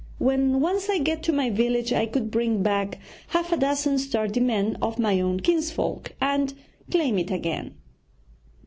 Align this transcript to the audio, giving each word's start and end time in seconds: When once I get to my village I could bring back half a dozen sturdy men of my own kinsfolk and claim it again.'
When 0.17 0.59
once 0.61 0.89
I 0.89 0.97
get 0.97 1.21
to 1.25 1.31
my 1.31 1.51
village 1.51 1.93
I 1.93 2.07
could 2.07 2.31
bring 2.31 2.63
back 2.63 2.97
half 3.27 3.51
a 3.51 3.55
dozen 3.57 3.99
sturdy 3.99 4.39
men 4.39 4.75
of 4.81 4.97
my 4.97 5.21
own 5.21 5.41
kinsfolk 5.41 6.15
and 6.19 6.55
claim 6.89 7.19
it 7.19 7.29
again.' 7.29 7.75